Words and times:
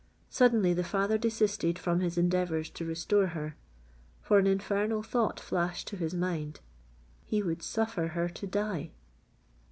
Suddenly 0.31 0.73
the 0.73 0.83
father 0.83 1.19
desisted 1.19 1.77
from 1.77 1.99
his 1.99 2.17
endeavours 2.17 2.71
to 2.71 2.85
restore 2.85 3.27
her; 3.37 3.55
for 4.19 4.39
an 4.39 4.47
infernal 4.47 5.03
thought 5.03 5.39
flashed 5.39 5.87
to 5.89 5.95
his 5.95 6.15
mind. 6.15 6.59
He 7.27 7.43
would 7.43 7.61
suffer 7.61 8.07
her 8.07 8.27
to 8.27 8.47
die! 8.47 8.89